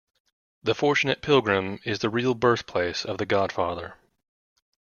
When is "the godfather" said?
3.19-3.97